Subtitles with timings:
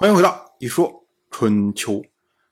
[0.00, 2.02] 欢迎回到一说春秋。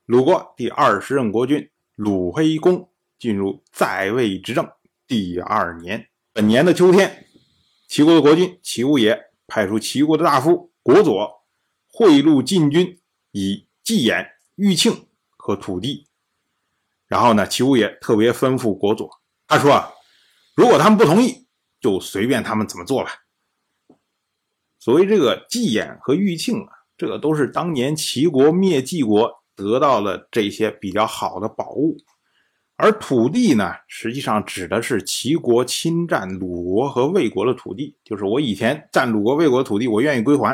[0.05, 4.71] 鲁国第二十任国君鲁黑公进入在位执政
[5.07, 6.11] 第二年。
[6.35, 7.27] 本年的秋天，
[7.89, 11.43] 齐国的国君齐武也派出齐国的大夫国佐
[11.87, 13.01] 贿赂晋军，
[13.31, 15.09] 以祭演、玉庆
[15.39, 16.07] 和土地。
[17.07, 19.09] 然后呢，齐武也特别吩咐国佐，
[19.47, 19.95] 他说啊，
[20.55, 21.49] 如果他们不同意，
[21.81, 23.11] 就随便他们怎么做吧。
[24.79, 26.75] 所谓这个祭演和玉庆啊。
[26.99, 31.97] 这都是当年齐国灭晋国得到了这些比较好的宝物，
[32.75, 40.53] 而土地呢，实际上指的是齐国侵占鲁国和魏国的土地，就是我以前占鲁国、魏国的土地，我愿意归还。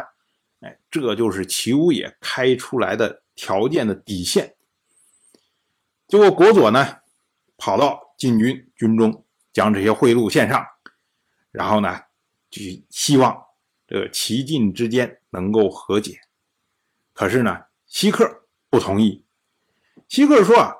[0.61, 4.55] 哎，这就是齐武也开出来的条件的底线。
[6.06, 6.98] 结果国佐呢，
[7.56, 10.62] 跑到晋军军中，将这些贿赂献上，
[11.51, 11.98] 然后呢，
[12.51, 13.34] 就希望
[13.87, 16.20] 这个齐晋之间能够和解。
[17.15, 19.25] 可是呢，西克不同意。
[20.09, 20.75] 西克说啊，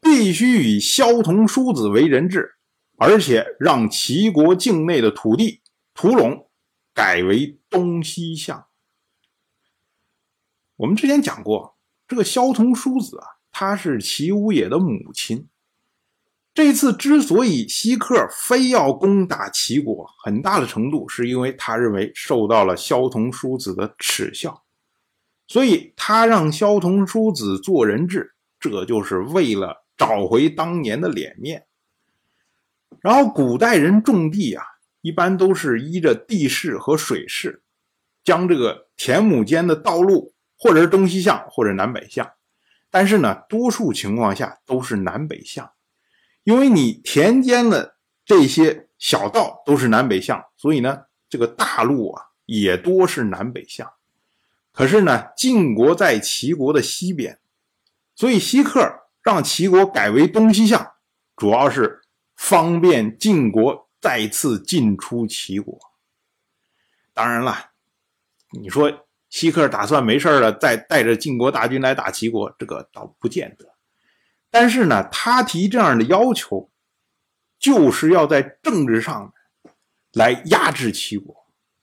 [0.00, 2.56] 必须以萧同叔子为人质，
[2.96, 5.62] 而且让齐国境内的土地
[5.94, 6.48] 土垄
[6.92, 8.66] 改为东西向。
[10.76, 11.76] 我们之前讲过，
[12.08, 15.48] 这个萧同叔子啊，他是齐武野的母亲。
[16.54, 24.65] 这次之所以西克非要攻打齐国，很大的程度是因为他认为受到了萧同叔子的耻笑。
[25.46, 31.66] 所以他让萧同叔子做人质，这就是为了找回当年的脸面。
[33.00, 34.64] 然后古代人种地啊，
[35.00, 37.62] 一般都是依着地势和水势，
[38.24, 42.28] 将这个田亩间的道路，或者是东西向，或者南北向。
[42.90, 45.70] 但是呢，多数情况下都是南北向，
[46.42, 53.88] 因为你田间的这些小道都是南北向，所以呢，这个大路啊也多是南北向。
[54.76, 57.40] 可是呢，晋国在齐国的西边，
[58.14, 60.92] 所以西克让齐国改为东西向，
[61.34, 62.02] 主要是
[62.36, 65.78] 方便晋国再次进出齐国。
[67.14, 67.70] 当然了，
[68.60, 73.76] 你说西克打算没事了，再带着晋国大军来打齐国，这个倒不见得。
[74.50, 76.70] 但是呢，他提这样的要求，
[77.58, 79.32] 就是要在政治上
[80.12, 81.34] 来压制齐国，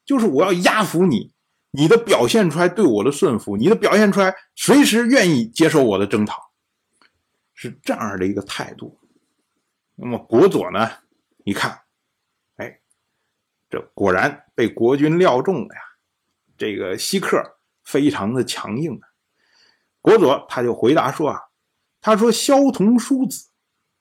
[0.06, 1.33] 就是我要压服你。
[1.76, 6.52] 你的表现出来对我的顺服，你的表现出来随时愿意接受我的征讨，
[7.56, 9.00] 是这样的一个态度。
[9.96, 10.88] 那么国佐呢？
[11.44, 11.82] 你看，
[12.58, 12.80] 哎，
[13.72, 15.82] 这果然被国君料中了呀。
[16.56, 17.42] 这个西克
[17.84, 19.10] 非常的强硬啊。
[20.00, 21.40] 国佐他就回答说啊，
[22.00, 23.50] 他说萧同叔子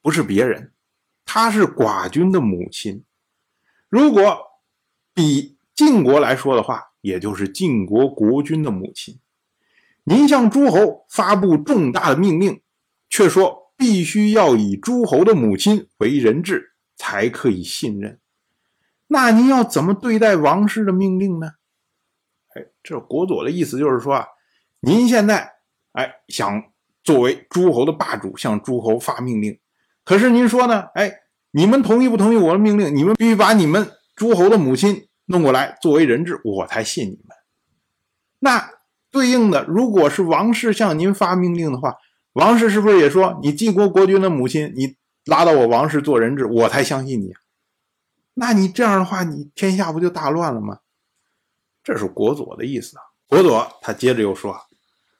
[0.02, 0.74] 不是别人，
[1.24, 3.02] 他是寡君的母亲。
[3.88, 4.60] 如果
[5.14, 6.91] 比晋国来说的话。
[7.02, 9.18] 也就是晋国国君的母亲，
[10.04, 12.62] 您向诸侯发布重大的命令，
[13.10, 18.20] 却说必须要以诸侯的母亲为人质才可以信任，
[19.08, 21.54] 那您要怎么对待王室的命令呢？
[22.54, 24.26] 哎，这国佐的意思就是说啊，
[24.80, 25.54] 您现在
[25.92, 26.62] 哎想
[27.02, 29.58] 作为诸侯的霸主向诸侯发命令，
[30.04, 30.82] 可是您说呢？
[30.94, 31.12] 哎，
[31.50, 32.94] 你们同意不同意我的命令？
[32.94, 35.08] 你们必须把你们诸侯的母亲。
[35.26, 37.36] 弄过来作为人质，我才信你们。
[38.38, 38.70] 那
[39.10, 41.96] 对应的，如果是王室向您发命令的话，
[42.32, 44.96] 王室是不是也说你晋国国君的母亲，你
[45.26, 47.32] 拉到我王室做人质，我才相信你？
[48.34, 50.78] 那你这样的话，你天下不就大乱了吗？
[51.84, 53.02] 这是国佐的意思啊。
[53.26, 54.56] 国佐他接着又说：“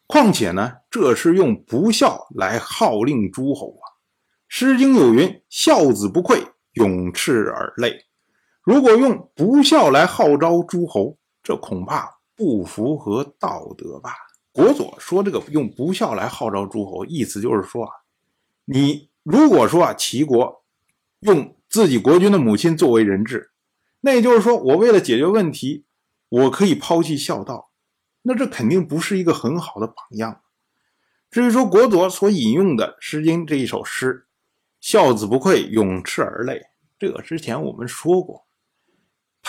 [0.07, 3.85] 况且呢，这是用不孝来号令诸侯啊。
[4.49, 6.43] 《诗经》有云：‘孝子不愧，
[6.73, 8.07] 永赤而泪。’”
[8.63, 14.15] 如果用不孝来号召诸侯，这恐怕不符合道德吧？
[14.53, 17.91] 国佐说：“这个用不孝来号召诸侯，意思就是说啊，
[18.67, 20.63] 你如果说啊，齐国
[21.21, 23.51] 用自己国君的母亲作为人质，
[24.03, 25.87] 那也就是说，我为了解决问题，
[26.29, 27.71] 我可以抛弃孝道，
[28.23, 30.43] 那这肯定不是一个很好的榜样。
[31.31, 34.27] 至于说国佐所引用的《诗经》这一首诗
[34.81, 36.61] ，‘孝子不愧，永赤而泪’，
[36.97, 38.45] 这个之前我们说过。”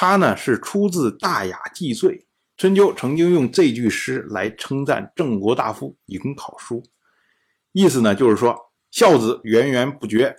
[0.05, 2.17] 他呢是出自《大雅记岁》，
[2.57, 6.83] 春秋曾经用这句诗来称赞郑国大夫颍考叔，
[7.71, 8.53] 意思呢就是说
[8.91, 10.35] 孝子源源不绝，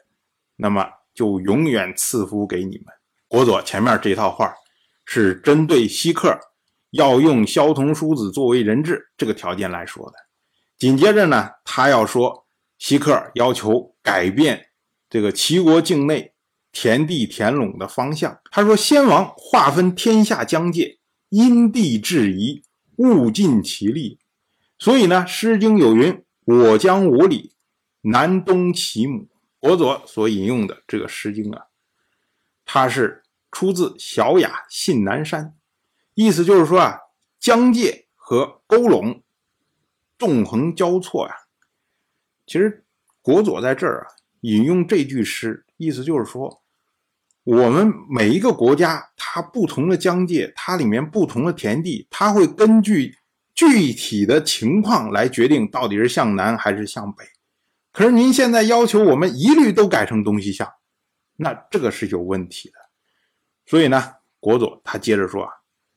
[0.56, 2.84] 那么就永远赐福给你们。
[3.26, 4.52] 国佐前面这套话
[5.06, 6.38] 是针对西克
[6.90, 10.16] 要用萧同叔子作为人质这个条件来说的，
[10.76, 12.46] 紧接着呢他要说
[12.76, 14.66] 西克要求改变
[15.08, 16.33] 这个齐国境内。
[16.75, 20.99] 田地田垄的方向，他说：“先王划分天下疆界，
[21.29, 22.65] 因地制宜，
[22.97, 24.19] 物尽其力。
[24.79, 27.55] 所以呢，《诗经》有云：“我将无礼，
[28.03, 29.29] 南东其母。”
[29.61, 31.67] 国佐所引用的这个《诗经》啊，
[32.67, 35.55] 它是出自小雅信南山，
[36.15, 36.99] 意思就是说啊，
[37.38, 39.23] 疆界和沟垄
[40.19, 41.35] 纵横交错呀。
[42.47, 42.85] 其实
[43.23, 44.06] 国佐在这儿啊
[44.41, 46.62] 引用这句诗，意思就是说，
[47.44, 53.19] 我们每一个国家它不同的疆界，它里面不同的田地，它会根据
[53.55, 57.25] 具体的情况来决定到底是向南还是向北。
[57.93, 60.67] 可是您现在要求我们一律都改成东西向，
[61.37, 62.75] 那这个是有问题的。
[63.67, 64.02] 所以呢，
[64.40, 65.50] 国佐他接着说啊，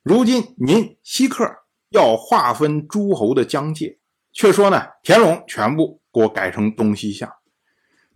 [0.03, 1.49] 如今您西克
[1.89, 3.99] 要划分诸侯的疆界，
[4.33, 7.31] 却说呢田垄全部给我改成东西向，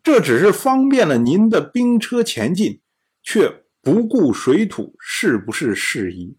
[0.03, 2.81] 这只是方便了您的兵车前进，
[3.23, 6.37] 却不顾水土是不是适宜，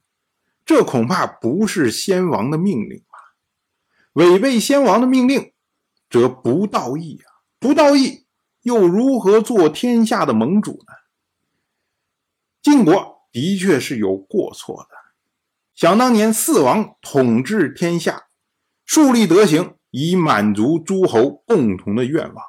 [0.65, 3.19] 这恐怕不是先王的命令吧？
[4.13, 5.53] 违背先王的命令，
[6.11, 7.29] 则不道义啊！
[7.59, 8.27] 不道义，
[8.63, 10.95] 又如何做天下的盟主呢？
[12.61, 14.97] 晋国的确是有过错的。
[15.75, 18.25] 想当年，四王统治天下，
[18.85, 22.45] 树立德行，以满足诸侯共同的愿望。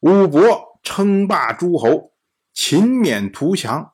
[0.00, 2.12] 五伯称霸诸侯，
[2.56, 3.92] 勤勉图强，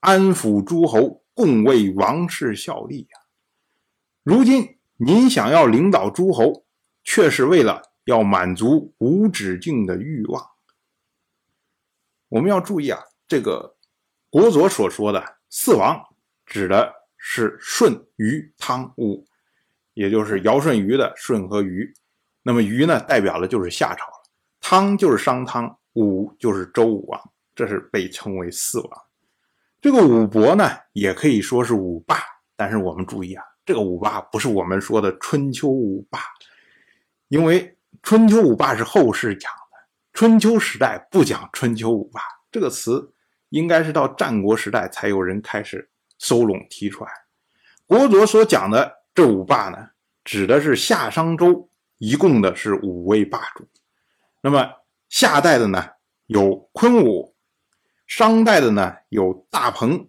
[0.00, 3.18] 安抚诸侯，共为王室效力呀。
[4.22, 6.64] 如今您想要领导诸侯，
[7.04, 7.82] 却是为了。
[8.06, 10.50] 要满足无止境的欲望，
[12.28, 13.76] 我们要注意啊，这个
[14.30, 16.00] 国佐所说的四王
[16.44, 19.26] 指的是舜、禹、汤、武，
[19.94, 21.92] 也就是尧舜禹的舜和禹。
[22.44, 24.30] 那么禹呢，代表的就是夏朝了；
[24.60, 28.90] 汤就是商汤，武就是周武王，这是被称为四王。
[29.80, 32.22] 这个五伯呢，也可以说是五霸，
[32.54, 36.20] 但是我们注意啊，这个五霸不是我们说的春秋五霸，
[37.26, 37.72] 因为。
[38.02, 42.20] 春秋五霸是后世讲的，春秋时代不讲春秋五霸
[42.52, 43.12] 这个词，
[43.48, 47.10] 应该是到战国时代才有人开始收拢提出来。
[47.84, 49.88] 国佐所讲的这五霸呢，
[50.22, 51.68] 指的是夏商周
[51.98, 53.66] 一共的是五位霸主。
[54.40, 54.70] 那么
[55.08, 55.84] 夏代的呢
[56.26, 57.34] 有昆武，
[58.06, 60.08] 商代的呢有大鹏、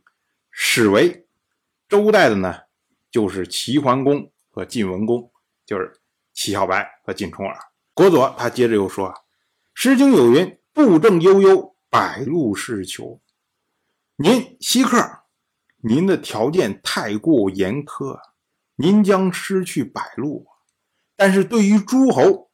[0.51, 1.25] 史维，
[1.89, 2.55] 周代的呢
[3.09, 5.31] 就是齐桓公和晋文公，
[5.65, 5.99] 就是
[6.33, 7.57] 齐小白和晋重耳。
[7.93, 9.13] 国佐他接着又说
[9.73, 13.19] ：“诗经有云，布政悠悠，百禄是求。
[14.17, 15.23] 您西克，
[15.77, 18.19] 您的条件太过严苛，
[18.75, 20.45] 您将失去百禄。
[21.15, 22.51] 但是对于诸侯，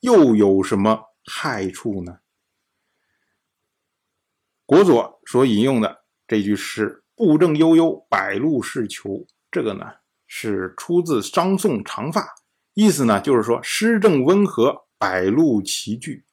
[0.00, 2.20] 又有什么害处呢？”
[4.66, 9.86] 国佐所引用的这句诗“布政悠悠，百路是求”，这个呢
[10.26, 12.26] 是出自商颂长发，
[12.74, 14.84] 意思呢就是说施政温和。
[14.98, 16.24] 百路齐聚，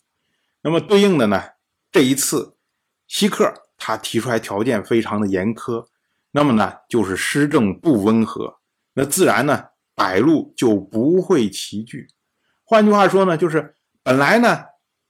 [0.62, 1.44] 那么对应的呢？
[1.92, 2.56] 这一次，
[3.08, 5.86] 希克他提出来条件非常的严苛，
[6.32, 8.62] 那么呢，就是施政不温和，
[8.94, 12.08] 那自然呢，百路就不会齐聚。
[12.64, 14.64] 换句话说呢，就是本来呢，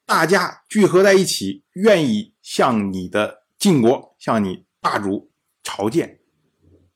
[0.07, 5.31] 大家聚合在一起，愿意向你的晋国、向你霸主
[5.63, 6.19] 朝见，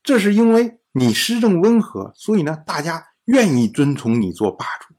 [0.04, 4.94] 这是因为你施政温和，所以呢，大家愿意遵从你做霸主。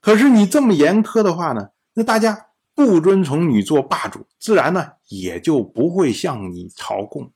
[0.00, 7.32] 可是你这么严苛的话呢，那大家不遵从你做霸主，自然呢也就不会向你朝贡。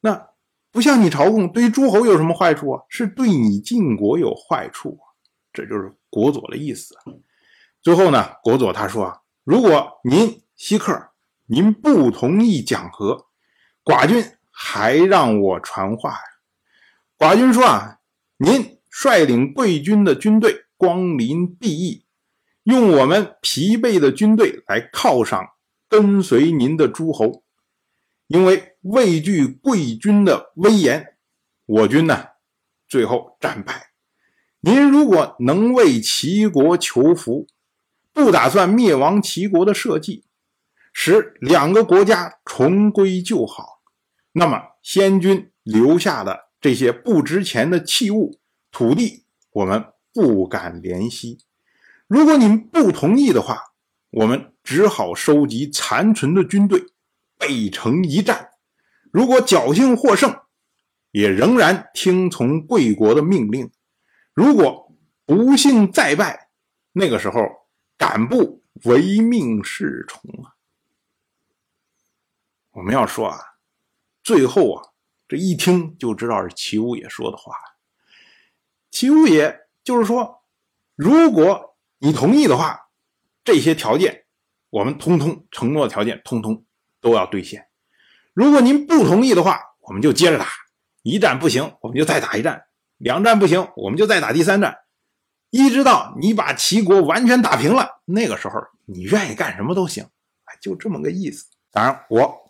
[0.00, 0.30] 那
[0.72, 2.82] 不向你朝贡，对于诸侯有什么坏处啊？
[2.88, 5.04] 是对你晋国有坏处啊！
[5.52, 6.94] 这就是国佐的意思。
[7.82, 11.09] 最后呢，国佐他说啊，如果您西克
[11.50, 13.26] 您不同意讲和，
[13.84, 16.20] 寡君还让我传话呀。
[17.18, 17.98] 寡君说啊，
[18.38, 20.66] 您率领贵军的军队。
[20.80, 22.06] 光临敝邑，
[22.62, 25.46] 用我们疲惫的军队来犒赏
[25.90, 27.44] 跟随您的诸侯，
[28.28, 31.18] 因为畏惧贵军的威严，
[31.66, 32.28] 我军呢
[32.88, 33.90] 最后战败。
[34.60, 37.46] 您如果能为齐国求福，
[38.14, 40.24] 不打算灭亡齐国的社稷，
[41.02, 43.80] 使两个国家重归旧好，
[44.32, 48.38] 那么先君留下的这些不值钱的器物、
[48.70, 49.82] 土地，我们。
[50.12, 51.38] 不敢怜惜。
[52.08, 53.62] 如果您不同意的话，
[54.10, 56.84] 我们只好收集残存的军队，
[57.38, 58.50] 背城一战。
[59.12, 60.36] 如果侥幸获胜，
[61.12, 63.68] 也仍然听从贵国的命令；
[64.34, 64.92] 如果
[65.24, 66.48] 不幸再败，
[66.92, 67.40] 那个时候
[67.96, 70.58] 敢不唯命是从啊？
[72.80, 73.38] 我们要说啊，
[74.22, 74.88] 最后啊，
[75.28, 77.52] 这一听就知道是齐武也说的话。
[78.90, 79.60] 齐武也。
[79.82, 80.44] 就是说，
[80.94, 82.88] 如果你同意的话，
[83.42, 84.24] 这些条件
[84.68, 86.64] 我们通通承诺条件通通
[87.00, 87.68] 都要兑现。
[88.34, 90.46] 如果您不同意的话，我们就接着打，
[91.02, 92.60] 一战不行，我们就再打一战；
[92.98, 94.80] 两战不行，我们就再打第三战，
[95.48, 100.06] 一直到你把齐国完全打平了，那个时候你愿意干什么都行，
[100.60, 101.46] 就这么个意思。
[101.72, 102.49] 当然，我